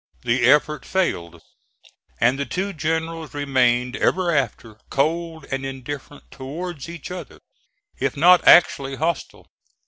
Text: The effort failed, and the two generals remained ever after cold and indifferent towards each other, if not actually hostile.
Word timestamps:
The 0.23 0.45
effort 0.49 0.83
failed, 0.83 1.43
and 2.19 2.39
the 2.39 2.45
two 2.47 2.73
generals 2.73 3.35
remained 3.35 3.95
ever 3.97 4.31
after 4.35 4.79
cold 4.89 5.45
and 5.51 5.63
indifferent 5.63 6.31
towards 6.31 6.89
each 6.89 7.11
other, 7.11 7.39
if 7.99 8.17
not 8.17 8.43
actually 8.47 8.95
hostile. 8.95 9.45